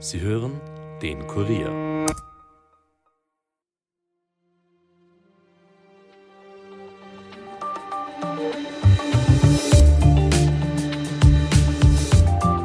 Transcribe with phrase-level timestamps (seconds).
[0.00, 0.60] Sie hören
[1.02, 2.06] den Kurier.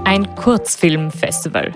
[0.06, 1.72] Ein Kurzfilmfestival.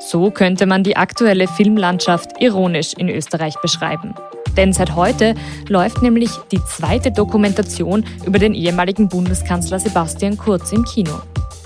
[0.00, 4.14] So könnte man die aktuelle Filmlandschaft ironisch in Österreich beschreiben.
[4.56, 5.34] Denn seit heute
[5.68, 11.20] läuft nämlich die zweite Dokumentation über den ehemaligen Bundeskanzler Sebastian Kurz im Kino.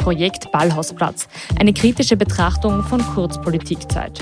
[0.07, 1.27] Projekt Ballhausplatz,
[1.59, 4.21] eine kritische Betrachtung von Kurzpolitikzeit.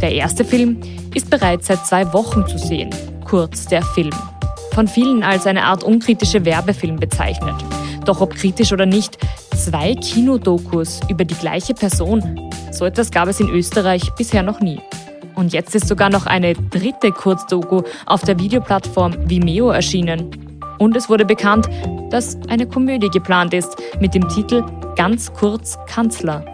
[0.00, 0.80] Der erste Film
[1.12, 2.90] ist bereits seit zwei Wochen zu sehen,
[3.24, 4.12] Kurz der Film.
[4.74, 7.56] Von vielen als eine Art unkritische Werbefilm bezeichnet.
[8.04, 9.18] Doch ob kritisch oder nicht,
[9.56, 14.78] zwei Kinodokus über die gleiche Person, so etwas gab es in Österreich bisher noch nie.
[15.34, 20.47] Und jetzt ist sogar noch eine dritte Kurzdoku auf der Videoplattform Vimeo erschienen.
[20.78, 21.68] Und es wurde bekannt,
[22.10, 24.64] dass eine Komödie geplant ist mit dem Titel
[24.96, 26.44] Ganz kurz Kanzler.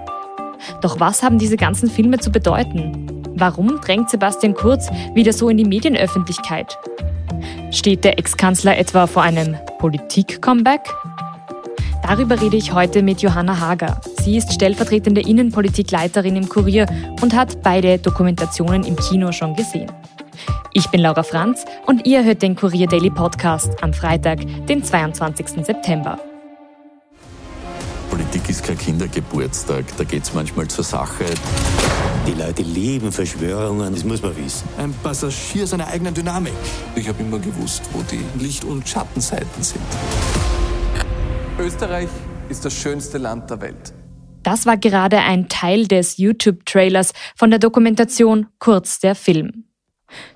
[0.80, 3.22] Doch was haben diese ganzen Filme zu bedeuten?
[3.36, 6.78] Warum drängt Sebastian Kurz wieder so in die Medienöffentlichkeit?
[7.70, 10.94] Steht der Ex-Kanzler etwa vor einem Politik-Comeback?
[12.06, 14.00] Darüber rede ich heute mit Johanna Hager.
[14.20, 16.86] Sie ist stellvertretende Innenpolitikleiterin im Kurier
[17.22, 19.90] und hat beide Dokumentationen im Kino schon gesehen.
[20.76, 25.64] Ich bin Laura Franz und ihr hört den Kurier Daily Podcast am Freitag, den 22.
[25.64, 26.18] September.
[28.10, 31.26] Politik ist kein Kindergeburtstag, da geht es manchmal zur Sache.
[32.26, 34.68] Die Leute lieben Verschwörungen, das muss man wissen.
[34.76, 36.52] Ein Passagier seiner eigenen Dynamik.
[36.96, 39.80] Ich habe immer gewusst, wo die Licht- und Schattenseiten sind.
[41.56, 42.08] Österreich
[42.48, 43.94] ist das schönste Land der Welt.
[44.42, 49.66] Das war gerade ein Teil des YouTube-Trailers von der Dokumentation Kurz der Film.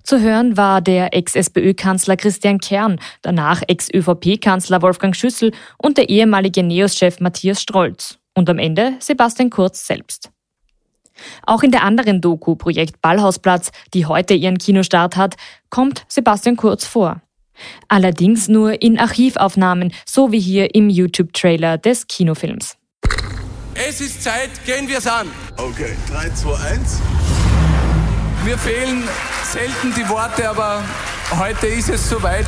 [0.03, 7.21] Zu hören war der Ex-SPÖ-Kanzler Christian Kern, danach Ex-ÖVP-Kanzler Wolfgang Schüssel und der ehemalige NEOS-Chef
[7.21, 10.31] Matthias Strolz und am Ende Sebastian Kurz selbst.
[11.45, 15.37] Auch in der anderen Doku Projekt Ballhausplatz, die heute ihren Kinostart hat,
[15.71, 17.21] kommt Sebastian Kurz vor.
[17.89, 22.77] Allerdings nur in Archivaufnahmen, so wie hier im YouTube-Trailer des Kinofilms.
[23.75, 25.29] Es ist Zeit, gehen wir es an.
[25.57, 27.01] Okay, 3, 2, 1.
[28.45, 29.03] Mir fehlen
[29.45, 30.83] selten die Worte, aber
[31.39, 32.47] heute ist es soweit.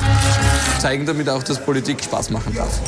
[0.79, 2.81] Zeigen damit auch, dass Politik Spaß machen darf.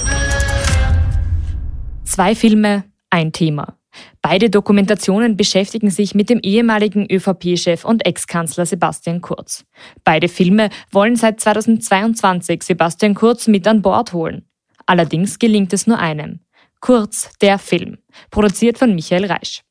[2.04, 3.76] Zwei Filme, ein Thema.
[4.22, 9.64] Beide Dokumentationen beschäftigen sich mit dem ehemaligen ÖVP-Chef und Ex-Kanzler Sebastian Kurz.
[10.04, 14.46] Beide Filme wollen seit 2022 Sebastian Kurz mit an Bord holen.
[14.86, 16.40] Allerdings gelingt es nur einem.
[16.80, 17.98] Kurz, der Film,
[18.30, 19.62] produziert von Michael Reisch.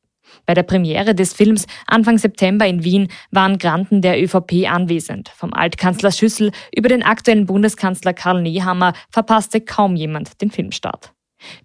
[0.46, 5.28] Bei der Premiere des Films Anfang September in Wien waren Granten der ÖVP anwesend.
[5.28, 11.12] Vom Altkanzler Schüssel über den aktuellen Bundeskanzler Karl Nehammer verpasste kaum jemand den Filmstart.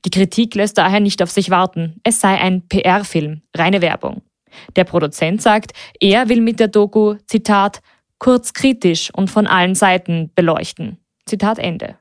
[0.06, 2.00] Die Kritik lässt daher nicht auf sich warten.
[2.04, 4.22] Es sei ein PR-Film, reine Werbung.
[4.76, 7.82] Der Produzent sagt, er will mit der Doku, Zitat,
[8.20, 10.98] kurz kritisch und von allen Seiten beleuchten.
[11.26, 11.98] Zitat Ende.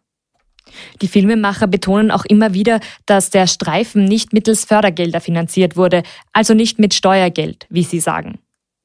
[1.01, 6.55] Die Filmemacher betonen auch immer wieder, dass der Streifen nicht mittels Fördergelder finanziert wurde, also
[6.55, 8.39] nicht mit Steuergeld, wie sie sagen.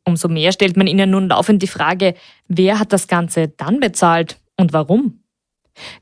[0.06, 2.16] Umso mehr stellt man ihnen nun laufend die Frage,
[2.47, 5.22] wer hat das Ganze dann bezahlt und warum?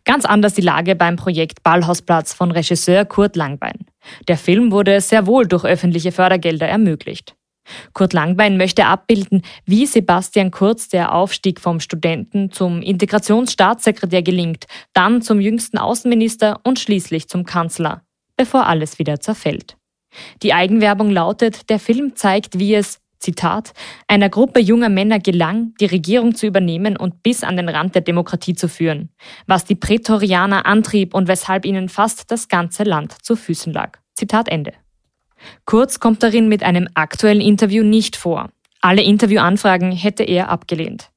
[0.06, 3.86] Ganz anders die Lage beim Projekt Ballhausplatz von Regisseur Kurt Langbein.
[4.28, 7.36] Der Film wurde sehr wohl durch öffentliche Fördergelder ermöglicht.
[7.94, 15.22] Kurt Langbein möchte abbilden, wie Sebastian Kurz der Aufstieg vom Studenten zum Integrationsstaatssekretär gelingt, dann
[15.22, 18.04] zum jüngsten Außenminister und schließlich zum Kanzler,
[18.38, 19.78] bevor alles wieder zerfällt.
[20.42, 23.74] Die Eigenwerbung lautet, der Film zeigt, wie es Zitat,
[24.08, 28.02] einer Gruppe junger Männer gelang, die Regierung zu übernehmen und bis an den Rand der
[28.02, 29.10] Demokratie zu führen,
[29.46, 34.00] was die Prätorianer antrieb und weshalb ihnen fast das ganze Land zu Füßen lag.
[34.16, 34.74] Zitat Ende.
[35.66, 38.50] Kurz kommt darin mit einem aktuellen Interview nicht vor.
[38.82, 41.10] Alle Interviewanfragen hätte er abgelehnt.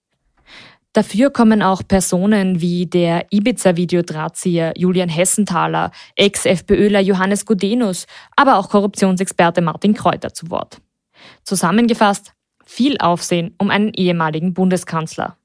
[0.93, 8.07] Dafür kommen auch Personen wie der Ibiza-Videodrahtzieher Julian Hessenthaler, Ex-FPÖler Johannes Gudenus,
[8.37, 10.83] aber auch Korruptionsexperte Martin Kräuter zu Wort.
[11.45, 12.35] Zusammengefasst,
[12.67, 15.39] viel Aufsehen um einen ehemaligen Bundeskanzler.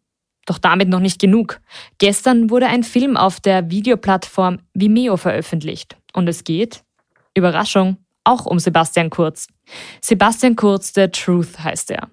[0.46, 1.62] Doch damit noch nicht genug.
[1.98, 5.98] Gestern wurde ein Film auf der Videoplattform Vimeo veröffentlicht.
[6.14, 6.84] Und es geht,
[7.36, 7.98] Überraschung,
[8.28, 9.48] auch um Sebastian Kurz.
[10.02, 12.10] Sebastian Kurz, The Truth heißt er.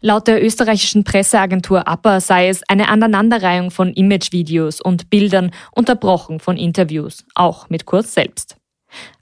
[0.00, 6.56] Laut der österreichischen Presseagentur APA sei es eine Aneinanderreihung von Imagevideos und Bildern, unterbrochen von
[6.56, 8.56] Interviews, auch mit Kurz selbst.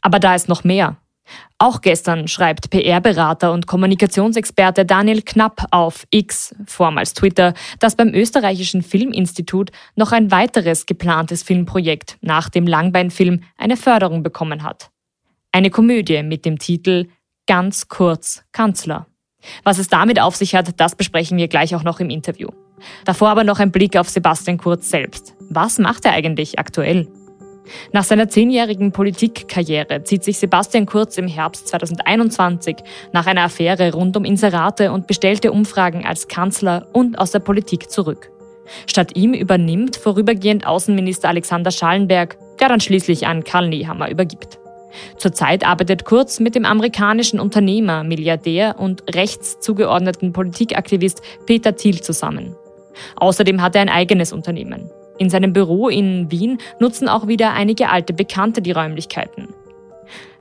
[0.00, 0.96] Aber da ist noch mehr.
[1.58, 8.82] Auch gestern schreibt PR-Berater und Kommunikationsexperte Daniel Knapp auf X, vormals Twitter, dass beim österreichischen
[8.82, 14.90] Filminstitut noch ein weiteres geplantes Filmprojekt nach dem Langbeinfilm eine Förderung bekommen hat.
[15.52, 17.08] Eine Komödie mit dem Titel
[17.46, 19.06] Ganz kurz Kanzler.
[19.64, 22.48] Was es damit auf sich hat, das besprechen wir gleich auch noch im Interview.
[23.04, 25.34] Davor aber noch ein Blick auf Sebastian Kurz selbst.
[25.48, 27.08] Was macht er eigentlich aktuell?
[27.92, 32.76] Nach seiner zehnjährigen Politikkarriere zieht sich Sebastian Kurz im Herbst 2021
[33.12, 37.90] nach einer Affäre rund um Inserate und bestellte Umfragen als Kanzler und aus der Politik
[37.90, 38.30] zurück.
[38.86, 44.58] Statt ihm übernimmt vorübergehend Außenminister Alexander Schallenberg, der dann schließlich an Karl Nehammer übergibt.
[45.16, 52.54] Zurzeit arbeitet Kurz mit dem amerikanischen Unternehmer, Milliardär und rechts zugeordneten Politikaktivist Peter Thiel zusammen.
[53.16, 54.90] Außerdem hat er ein eigenes Unternehmen.
[55.18, 59.48] In seinem Büro in Wien nutzen auch wieder einige alte Bekannte die Räumlichkeiten.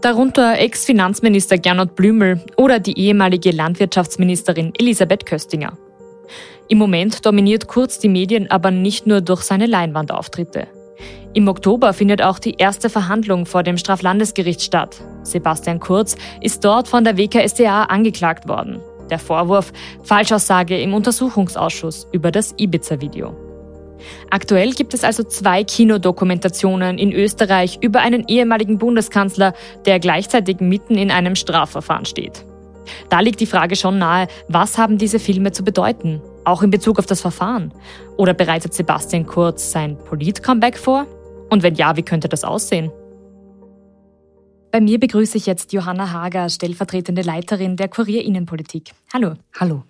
[0.01, 5.77] Darunter Ex-Finanzminister Gernot Blümel oder die ehemalige Landwirtschaftsministerin Elisabeth Köstinger.
[6.69, 10.67] Im Moment dominiert Kurz die Medien aber nicht nur durch seine Leinwandauftritte.
[11.37, 15.03] Im Oktober findet auch die erste Verhandlung vor dem Straflandesgericht statt.
[15.21, 18.79] Sebastian Kurz ist dort von der WKSDA angeklagt worden.
[19.11, 23.35] Der Vorwurf Falschaussage im Untersuchungsausschuss über das Ibiza-Video.
[24.31, 29.53] Aktuell gibt es also zwei Kinodokumentationen in Österreich über einen ehemaligen Bundeskanzler,
[29.85, 32.45] der gleichzeitig mitten in einem Strafverfahren steht.
[33.09, 36.19] Da liegt die Frage schon nahe, was haben diese Filme zu bedeuten?
[36.45, 37.73] Auch in Bezug auf das Verfahren?
[38.15, 41.05] Oder bereitet Sebastian Kurz sein Polit-Comeback vor?
[41.49, 42.91] Und wenn ja, wie könnte das aussehen?
[44.71, 48.91] Bei mir begrüße ich jetzt Johanna Hager, stellvertretende Leiterin der Kurier Innenpolitik.
[49.13, 49.35] Hallo.
[49.59, 49.83] Hallo.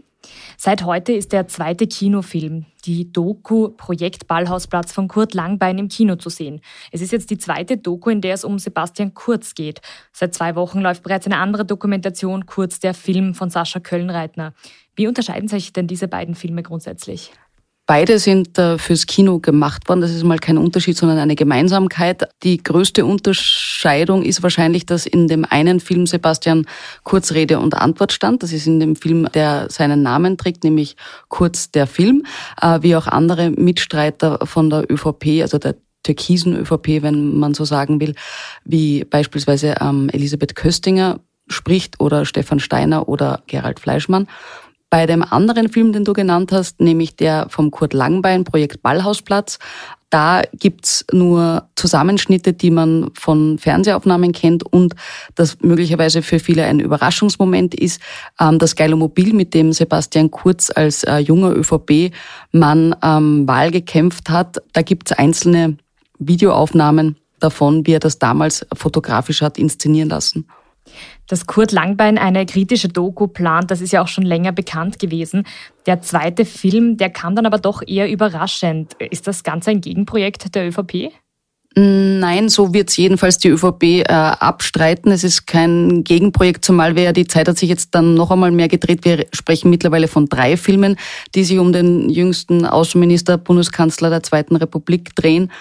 [0.57, 6.15] Seit heute ist der zweite Kinofilm, die Doku Projekt Ballhausplatz von Kurt Langbein im Kino
[6.15, 6.61] zu sehen.
[6.91, 9.81] Es ist jetzt die zweite Doku, in der es um Sebastian Kurz geht.
[10.11, 14.53] Seit zwei Wochen läuft bereits eine andere Dokumentation, Kurz der Film von Sascha Kölnreitner.
[14.95, 17.31] Wie unterscheiden sich denn diese beiden Filme grundsätzlich?
[17.87, 20.01] Beide sind fürs Kino gemacht worden.
[20.01, 22.27] Das ist mal kein Unterschied, sondern eine Gemeinsamkeit.
[22.43, 26.65] Die größte Unterscheidung ist wahrscheinlich, dass in dem einen Film Sebastian
[27.03, 28.43] Kurz Rede und Antwort stand.
[28.43, 30.97] Das ist in dem Film, der seinen Namen trägt, nämlich
[31.29, 32.25] Kurz der Film,
[32.61, 37.63] äh, wie auch andere Mitstreiter von der ÖVP, also der türkisen ÖVP, wenn man so
[37.63, 38.15] sagen will,
[38.65, 44.27] wie beispielsweise ähm, Elisabeth Köstinger spricht oder Stefan Steiner oder Gerald Fleischmann.
[44.89, 49.59] Bei dem anderen Film, den du genannt hast, nämlich der vom Kurt Langbein, Projekt Ballhausplatz,
[50.09, 54.95] da gibt's nur Zusammenschnitte, die man von Fernsehaufnahmen kennt und
[55.35, 58.01] das möglicherweise für viele ein Überraschungsmoment ist,
[58.39, 64.61] ähm, das Geilomobil, mit dem Sebastian Kurz als äh, junger ÖVP-Mann Wahl gekämpft hat.
[64.71, 65.77] Da gibt's einzelne
[66.19, 70.47] Videoaufnahmen davon, wie er das damals fotografisch hat inszenieren lassen.
[71.27, 75.45] Dass Kurt Langbein eine kritische Doku plant, das ist ja auch schon länger bekannt gewesen.
[75.85, 78.93] Der zweite Film, der kam dann aber doch eher überraschend.
[78.95, 81.11] Ist das Ganze ein Gegenprojekt der ÖVP?
[81.79, 85.11] Nein, so wird es jedenfalls die ÖVP äh, abstreiten.
[85.11, 88.67] Es ist kein Gegenprojekt, zumal wir die Zeit hat sich jetzt dann noch einmal mehr
[88.67, 89.05] gedreht.
[89.05, 90.95] Wir sprechen mittlerweile von drei Filmen,
[91.35, 95.51] die sich um den jüngsten Außenminister, Bundeskanzler der Zweiten Republik drehen.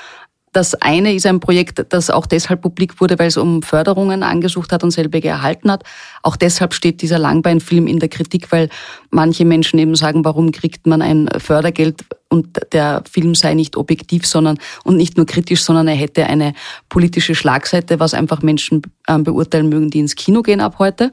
[0.57, 4.73] Das eine ist ein Projekt, das auch deshalb publik wurde, weil es um Förderungen angesucht
[4.73, 5.85] hat und selbige erhalten hat.
[6.23, 8.71] Auch deshalb steht dieser Langbeinfilm in der Kritik, weil
[9.11, 14.27] manche Menschen eben sagen, warum kriegt man ein Fördergeld und der Film sei nicht objektiv,
[14.27, 16.55] sondern und nicht nur kritisch, sondern er hätte eine
[16.89, 21.13] politische Schlagseite, was einfach Menschen ähm, beurteilen mögen, die ins Kino gehen ab heute.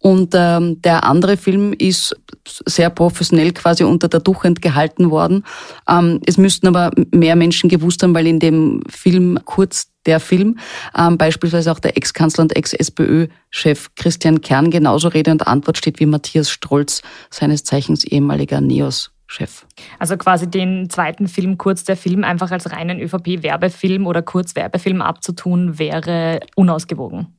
[0.00, 2.14] Und ähm, der andere Film ist
[2.46, 5.44] sehr professionell quasi unter der Duchend gehalten worden.
[5.88, 10.58] Ähm, es müssten aber mehr Menschen gewusst haben, weil in dem Film kurz der Film
[10.96, 16.06] ähm, beispielsweise auch der Ex-Kanzler und Ex-SPÖ-Chef Christian Kern genauso Rede und Antwort steht wie
[16.06, 19.10] Matthias Strolz, seines Zeichens ehemaliger NEOS.
[19.30, 19.66] Chef.
[19.98, 25.78] Also quasi den zweiten Film, kurz der Film, einfach als reinen ÖVP-Werbefilm oder Kurzwerbefilm abzutun,
[25.78, 27.37] wäre unausgewogen.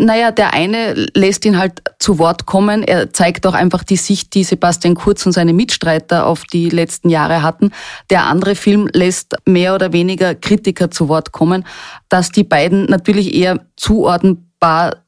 [0.00, 2.82] Naja, der eine lässt ihn halt zu Wort kommen.
[2.82, 7.10] Er zeigt auch einfach die Sicht, die Sebastian Kurz und seine Mitstreiter auf die letzten
[7.10, 7.70] Jahre hatten.
[8.08, 11.66] Der andere Film lässt mehr oder weniger Kritiker zu Wort kommen,
[12.08, 14.50] dass die beiden natürlich eher zuordnen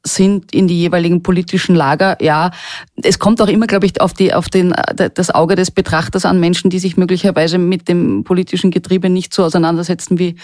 [0.03, 2.17] sind in die jeweiligen politischen Lager.
[2.21, 2.49] Ja,
[3.03, 4.73] es kommt auch immer, glaube ich, auf, die, auf den,
[5.13, 9.43] das Auge des Betrachters an Menschen, die sich möglicherweise mit dem politischen Getriebe nicht so
[9.43, 10.37] auseinandersetzen wie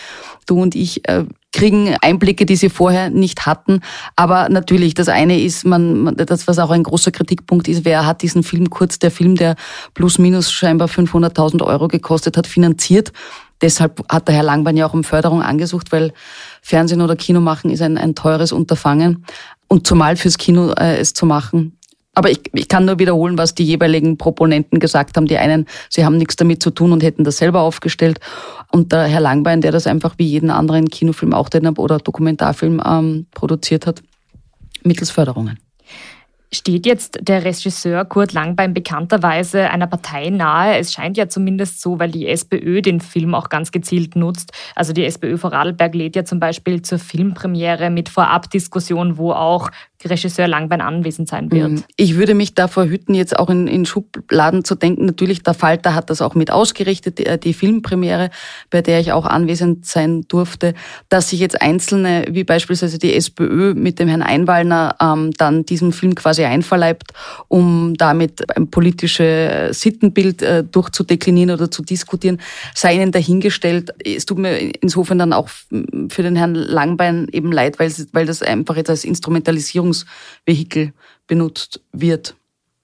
[0.45, 3.81] du und ich, äh, kriegen Einblicke, die sie vorher nicht hatten.
[4.15, 8.21] Aber natürlich, das eine ist, man, das was auch ein großer Kritikpunkt ist, wer hat
[8.21, 9.55] diesen Film kurz, der Film, der
[9.93, 13.11] plus minus scheinbar 500.000 Euro gekostet hat, finanziert.
[13.61, 16.13] Deshalb hat der Herr Langbein ja auch um Förderung angesucht, weil
[16.61, 19.25] Fernsehen oder Kino machen ist ein, ein teures Unterfangen.
[19.67, 21.78] Und zumal fürs Kino äh, es zu machen.
[22.19, 25.25] Aber ich, ich kann nur wiederholen, was die jeweiligen Proponenten gesagt haben.
[25.25, 28.19] Die einen, sie haben nichts damit zu tun und hätten das selber aufgestellt.
[28.73, 32.81] Und der Herr Langbein, der das einfach wie jeden anderen Kinofilm auch den, oder Dokumentarfilm
[32.85, 34.03] ähm, produziert hat,
[34.83, 35.59] mittels Förderungen.
[36.51, 40.77] Steht jetzt der Regisseur Kurt Langbein bekannterweise einer Partei nahe?
[40.77, 44.51] Es scheint ja zumindest so, weil die SPÖ den Film auch ganz gezielt nutzt.
[44.75, 49.69] Also die SPÖ Vorarlberg lädt ja zum Beispiel zur Filmpremiere mit Vorabdiskussion, wo auch
[50.05, 51.71] Regisseur Langbein anwesend sein wird.
[51.71, 51.83] Mhm.
[51.97, 55.05] Ich würde mich davor hüten, jetzt auch in, in Schubladen zu denken.
[55.05, 58.29] Natürlich, der Falter hat das auch mit ausgerichtet, die, äh, die, Filmpremiere,
[58.69, 60.73] bei der ich auch anwesend sein durfte,
[61.09, 65.91] dass sich jetzt Einzelne, wie beispielsweise die SPÖ mit dem Herrn Einwallner, ähm, dann diesem
[65.91, 67.11] Film quasi einverleibt,
[67.49, 72.39] um damit ein politisches Sittenbild äh, durchzudeklinieren oder zu diskutieren,
[72.73, 73.93] sei ihnen dahingestellt.
[74.05, 75.49] Es tut mir insofern dann auch
[76.09, 80.93] für den Herrn Langbein eben leid, weil, weil das einfach jetzt als Instrumentalisierung Versorgungsvehikel
[81.27, 82.35] benutzt wird.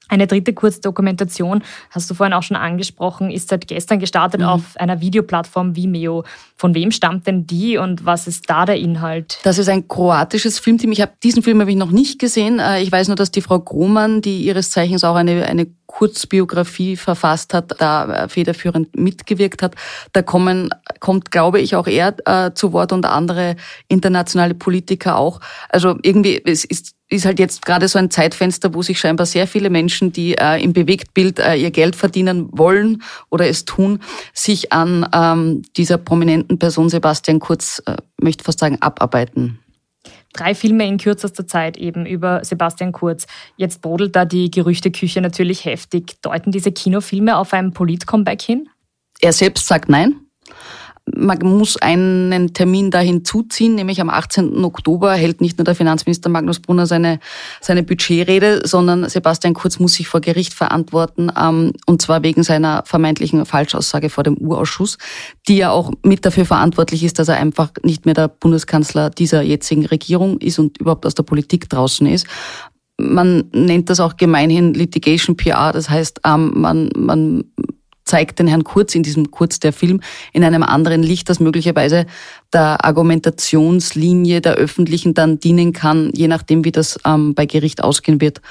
[0.08, 4.48] Eine dritte Kurzdokumentation, hast du vorhin auch schon angesprochen, ist seit gestern gestartet mhm.
[4.48, 6.24] auf einer Videoplattform Vimeo.
[6.56, 9.40] Von wem stammt denn die und was ist da der Inhalt?
[9.42, 10.92] Das ist ein kroatisches Filmteam.
[10.92, 12.60] Ich habe diesen Film habe ich noch nicht gesehen.
[12.60, 16.98] Äh, ich weiß nur, dass die Frau Grohmann, die ihres Zeichens auch eine, eine Kurzbiografie
[16.98, 19.74] verfasst hat, da äh, federführend mitgewirkt hat.
[20.14, 20.70] Da kommen,
[21.00, 23.56] kommt, glaube ich, auch er äh, zu Wort und andere
[23.88, 25.40] internationale Politiker auch.
[25.70, 29.48] Also irgendwie, es ist ist halt jetzt gerade so ein Zeitfenster, wo sich scheinbar sehr
[29.48, 34.00] viele Menschen, die äh, im Bewegtbild äh, ihr Geld verdienen wollen oder es tun,
[34.34, 39.60] sich an ähm, dieser prominenten Person Sebastian Kurz, äh, möchte fast sagen, abarbeiten.
[40.34, 43.26] Drei Filme in kürzester Zeit eben über Sebastian Kurz.
[43.56, 46.22] Jetzt brodelt da die Gerüchteküche natürlich heftig.
[46.22, 48.68] Deuten diese Kinofilme auf ein Polit-Comeback hin?
[49.22, 50.25] Er selbst sagt nein
[51.14, 54.64] man muss einen Termin da hinzuziehen, nämlich am 18.
[54.64, 57.20] Oktober hält nicht nur der Finanzminister Magnus Brunner seine,
[57.62, 62.84] seine Budgetrede, sondern Sebastian Kurz muss sich vor Gericht verantworten, ähm, und zwar wegen seiner
[62.86, 64.98] vermeintlichen Falschaussage vor dem Urausschuss,
[65.48, 69.44] die ja auch mit dafür verantwortlich ist, dass er einfach nicht mehr der Bundeskanzler dieser
[69.44, 72.26] jetzigen Regierung ist und überhaupt aus der Politik draußen ist.
[72.98, 77.44] Man nennt das auch gemeinhin Litigation PR, das heißt, ähm, man, man
[78.06, 80.00] zeigt den Herrn Kurz in diesem Kurz der Film
[80.32, 82.06] in einem anderen Licht, das möglicherweise
[82.54, 88.22] der Argumentationslinie der Öffentlichen dann dienen kann, je nachdem, wie das ähm, bei Gericht ausgehen
[88.22, 88.42] wird.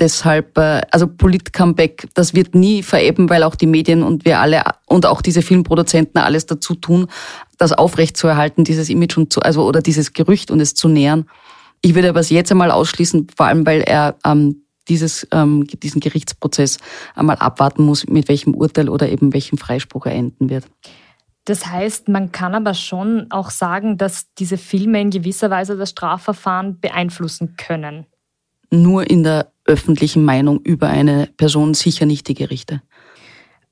[0.00, 4.62] Deshalb, äh, also Polit-Comeback, das wird nie verebben, weil auch die Medien und wir alle
[4.86, 7.06] und auch diese Filmproduzenten alles dazu tun,
[7.58, 11.26] das aufrechtzuerhalten, dieses Image und zu, also oder dieses Gerücht und es zu nähern.
[11.80, 16.00] Ich würde aber es jetzt einmal ausschließen, vor allem weil er ähm, dieses, ähm, diesen
[16.00, 16.78] Gerichtsprozess
[17.14, 20.64] einmal abwarten muss, mit welchem Urteil oder eben welchem Freispruch er enden wird.
[21.44, 25.90] Das heißt, man kann aber schon auch sagen, dass diese Filme in gewisser Weise das
[25.90, 28.06] Strafverfahren beeinflussen können.
[28.70, 32.82] Nur in der öffentlichen Meinung über eine Person, sicher nicht die Gerichte.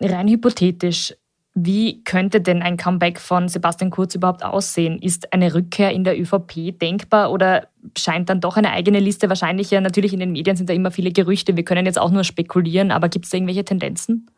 [0.00, 1.14] Rein hypothetisch,
[1.54, 4.98] wie könnte denn ein Comeback von Sebastian Kurz überhaupt aussehen?
[4.98, 9.80] Ist eine Rückkehr in der ÖVP denkbar oder scheint dann doch eine eigene Liste wahrscheinlicher?
[9.82, 11.56] Natürlich in den Medien sind da immer viele Gerüchte.
[11.56, 14.30] Wir können jetzt auch nur spekulieren, aber gibt es da irgendwelche Tendenzen?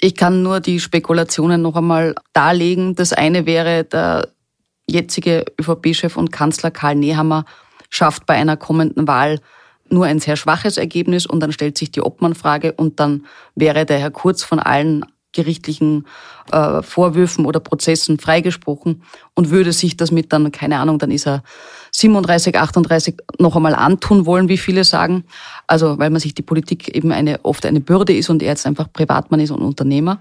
[0.00, 2.94] Ich kann nur die Spekulationen noch einmal darlegen.
[2.94, 4.28] Das eine wäre, der
[4.88, 7.46] jetzige ÖVP-Chef und Kanzler Karl Nehammer
[7.90, 9.40] schafft bei einer kommenden Wahl
[9.90, 13.26] nur ein sehr schwaches Ergebnis und dann stellt sich die Obmannfrage und dann
[13.56, 16.06] wäre der Herr Kurz von allen gerichtlichen
[16.52, 19.02] äh, Vorwürfen oder Prozessen freigesprochen
[19.34, 21.42] und würde sich das mit dann, keine Ahnung, dann ist er
[21.92, 25.24] 37, 38 noch einmal antun wollen, wie viele sagen.
[25.66, 28.66] Also weil man sich die Politik eben eine, oft eine Bürde ist und er jetzt
[28.66, 30.20] einfach Privatmann ist und Unternehmer.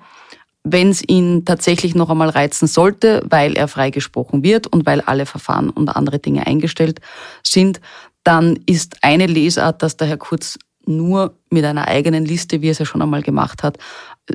[0.64, 5.26] Wenn es ihn tatsächlich noch einmal reizen sollte, weil er freigesprochen wird und weil alle
[5.26, 7.00] Verfahren und andere Dinge eingestellt
[7.42, 7.80] sind,
[8.24, 12.80] dann ist eine Lesart, dass der Herr Kurz nur mit einer eigenen Liste, wie es
[12.80, 13.78] ja schon einmal gemacht hat,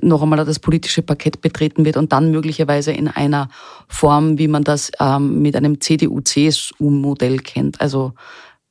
[0.00, 3.48] noch einmal das politische Parkett betreten wird und dann möglicherweise in einer
[3.88, 7.80] Form, wie man das ähm, mit einem CDU-CSU-Modell kennt.
[7.80, 8.14] Also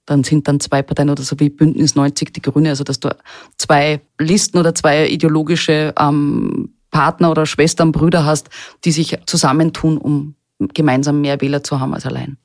[0.05, 3.15] dann sind dann zwei Parteien oder so wie Bündnis 90 die Grüne, also dass du
[3.57, 8.49] zwei Listen oder zwei ideologische ähm, Partner oder Schwestern, Brüder hast,
[8.83, 10.35] die sich zusammentun, um
[10.73, 12.37] gemeinsam mehr Wähler zu haben als allein.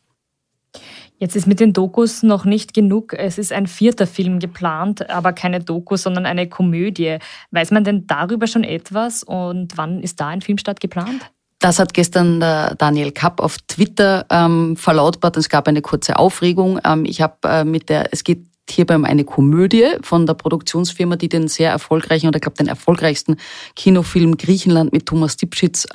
[1.19, 3.15] Jetzt ist mit den Dokus noch nicht genug.
[3.15, 7.19] Es ist ein vierter Film geplant, aber keine Doku, sondern eine Komödie.
[7.53, 11.31] Weiß man denn darüber schon etwas und wann ist da ein Filmstart geplant?
[11.59, 15.39] Das hat gestern der Daniel Kapp auf Twitter ähm, verlautbart.
[15.39, 16.79] Es gab eine kurze Aufregung.
[16.85, 21.17] Ähm, ich habe äh, mit der, es geht hierbei um eine Komödie von der Produktionsfirma,
[21.17, 23.37] die den sehr erfolgreichen oder ich glaube den erfolgreichsten
[23.75, 25.87] Kinofilm Griechenland mit Thomas Dipschitz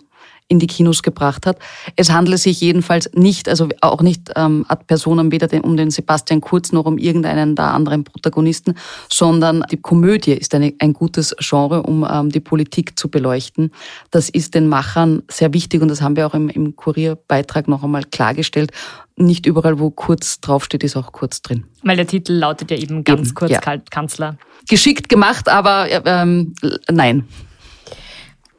[0.52, 1.58] in die Kinos gebracht hat.
[1.96, 6.42] Es handelt sich jedenfalls nicht, also auch nicht ähm, ad personam weder um den Sebastian
[6.42, 8.76] Kurz noch um irgendeinen der anderen Protagonisten,
[9.10, 13.72] sondern die Komödie ist eine, ein gutes Genre, um ähm, die Politik zu beleuchten.
[14.12, 17.84] Das ist den Machern sehr wichtig und das haben wir auch im, im Kurierbeitrag noch
[17.84, 18.72] einmal klargestellt.
[19.16, 21.64] Nicht überall, wo kurz draufsteht, ist auch kurz drin.
[21.84, 23.60] Weil der Titel lautet ja eben ganz eben, kurz ja.
[23.90, 24.38] Kanzler.
[24.68, 26.54] Geschickt gemacht, aber ähm,
[26.90, 27.26] nein.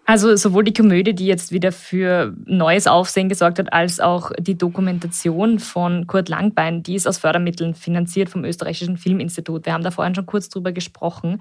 [0.05, 4.59] Also sowohl die Komödie, die jetzt wieder für neues Aufsehen gesorgt hat, als auch die
[4.59, 9.65] Dokumentation von Kurt Langbein, die ist aus Fördermitteln finanziert vom Österreichischen Filminstitut.
[9.65, 11.41] Wir haben da vorhin schon kurz drüber gesprochen.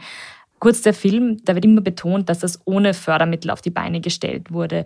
[0.60, 4.52] Kurz der Film, da wird immer betont, dass das ohne Fördermittel auf die Beine gestellt
[4.52, 4.86] wurde.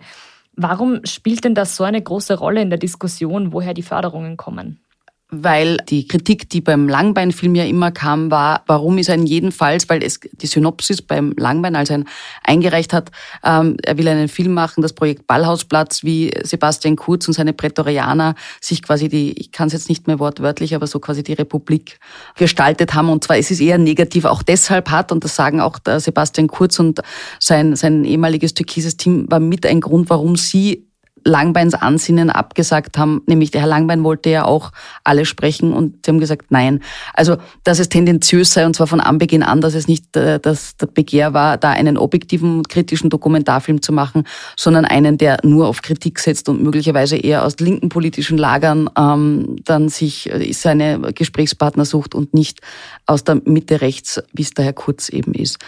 [0.54, 4.80] Warum spielt denn das so eine große Rolle in der Diskussion, woher die Förderungen kommen?
[5.28, 9.50] Weil die Kritik, die beim Langbeinfilm ja immer kam, war, warum ist er in jedem
[9.50, 12.08] Fall, weil es die Synopsis beim Langbein, als er ihn
[12.44, 13.10] eingereicht hat,
[13.42, 18.36] ähm, er will einen Film machen, das Projekt Ballhausplatz, wie Sebastian Kurz und seine Prätorianer
[18.60, 21.98] sich quasi die, ich kann es jetzt nicht mehr wortwörtlich, aber so quasi die Republik
[22.36, 23.08] gestaltet haben.
[23.08, 26.78] Und zwar es ist eher negativ auch deshalb hat, und das sagen auch Sebastian Kurz
[26.78, 27.00] und
[27.40, 30.85] sein, sein ehemaliges türkises Team, war mit ein Grund, warum sie
[31.26, 34.70] Langbeins Ansinnen abgesagt haben, nämlich der Herr Langbein wollte ja auch
[35.04, 36.80] alle sprechen und sie haben gesagt, nein.
[37.14, 40.56] Also, dass es tendenziös sei und zwar von Anbeginn an, dass es nicht äh, der
[40.94, 44.24] Begehr war, da einen objektiven, kritischen Dokumentarfilm zu machen,
[44.56, 49.56] sondern einen, der nur auf Kritik setzt und möglicherweise eher aus linken politischen Lagern ähm,
[49.64, 52.60] dann sich äh, seine Gesprächspartner sucht und nicht
[53.04, 55.58] aus der Mitte rechts, wie es der Herr Kurz eben ist.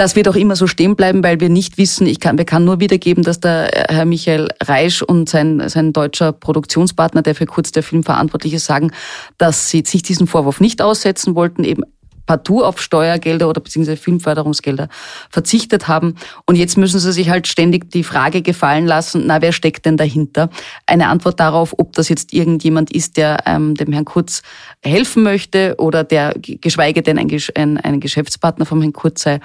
[0.00, 2.64] Das wird auch immer so stehen bleiben, weil wir nicht wissen, ich kann, wir kann
[2.64, 7.70] nur wiedergeben, dass der Herr Michael Reisch und sein, sein deutscher Produktionspartner, der für kurz
[7.70, 8.92] der Film verantwortlich ist, sagen,
[9.36, 11.82] dass sie sich diesen Vorwurf nicht aussetzen wollten, eben
[12.30, 14.88] partout auf Steuergelder oder beziehungsweise Filmförderungsgelder
[15.30, 16.14] verzichtet haben.
[16.46, 19.96] Und jetzt müssen sie sich halt ständig die Frage gefallen lassen, na, wer steckt denn
[19.96, 20.48] dahinter?
[20.86, 24.42] Eine Antwort darauf, ob das jetzt irgendjemand ist, der ähm, dem Herrn Kurz
[24.80, 29.40] helfen möchte oder der geschweige denn ein, ein, ein Geschäftspartner vom Herrn Kurz sei,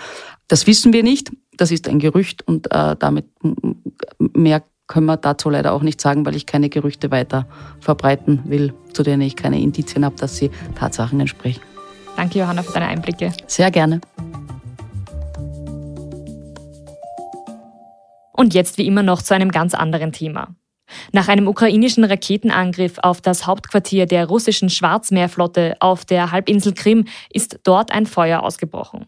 [0.48, 1.32] das wissen wir nicht.
[1.58, 3.26] Das ist ein Gerücht und äh, damit
[4.20, 7.48] mehr können wir dazu leider auch nicht sagen, weil ich keine Gerüchte weiter
[7.80, 11.62] verbreiten will, zu denen ich keine Indizien habe, dass sie Tatsachen entsprechen.
[12.16, 13.32] Danke, Johanna, für deine Einblicke.
[13.48, 14.02] Sehr gerne.
[18.32, 20.56] Und jetzt wie immer noch zu einem ganz anderen Thema.
[21.12, 27.60] Nach einem ukrainischen Raketenangriff auf das Hauptquartier der russischen Schwarzmeerflotte auf der Halbinsel Krim ist
[27.64, 29.08] dort ein Feuer ausgebrochen.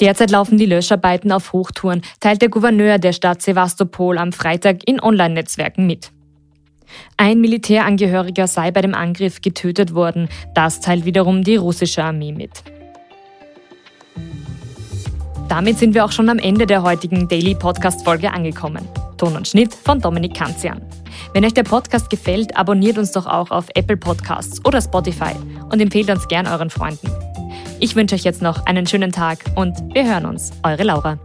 [0.00, 5.00] Derzeit laufen die Löscharbeiten auf Hochtouren, teilt der Gouverneur der Stadt Sevastopol am Freitag in
[5.00, 6.10] Online-Netzwerken mit.
[7.16, 12.62] Ein Militärangehöriger sei bei dem Angriff getötet worden, das teilt wiederum die russische Armee mit.
[15.48, 18.86] Damit sind wir auch schon am Ende der heutigen Daily Podcast Folge angekommen.
[19.18, 20.80] Ton und Schnitt von Dominik Kanzian.
[21.32, 25.34] Wenn euch der Podcast gefällt, abonniert uns doch auch auf Apple Podcasts oder Spotify
[25.70, 27.10] und empfehlt uns gern euren Freunden.
[27.80, 30.52] Ich wünsche euch jetzt noch einen schönen Tag und wir hören uns.
[30.62, 31.18] Eure Laura.